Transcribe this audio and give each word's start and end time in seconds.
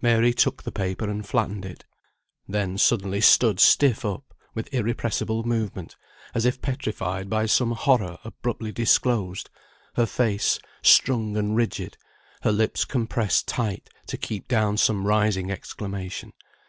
Mary 0.00 0.32
took 0.32 0.62
the 0.62 0.70
paper 0.70 1.10
and 1.10 1.26
flattened 1.26 1.64
it; 1.64 1.84
then 2.46 2.78
suddenly 2.78 3.20
stood 3.20 3.58
stiff 3.58 4.04
up, 4.04 4.32
with 4.54 4.72
irrepressible 4.72 5.42
movement, 5.42 5.96
as 6.36 6.44
if 6.46 6.62
petrified 6.62 7.28
by 7.28 7.46
some 7.46 7.72
horror 7.72 8.16
abruptly 8.22 8.70
disclosed; 8.70 9.50
her 9.96 10.06
face, 10.06 10.60
strung 10.82 11.36
and 11.36 11.56
rigid; 11.56 11.96
her 12.42 12.52
lips 12.52 12.84
compressed 12.84 13.48
tight, 13.48 13.90
to 14.06 14.16
keep 14.16 14.46
down 14.46 14.76
some 14.76 15.04
rising 15.04 15.50
exclamation. 15.50 16.32